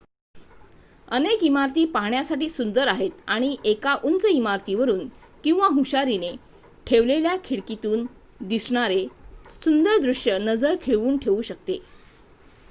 [1.07, 5.07] अनेक इमारती पाहण्यासाठी सुंदर आहेत आणि एका उंच इमारतीवरुन
[5.43, 6.31] किंवा हुशारीने
[6.87, 8.05] ठेवलेल्या खिडकीतून
[8.47, 9.05] दिसणारे
[9.55, 11.79] सुंदर दृश्य नजर खिळवून ठेवू शकते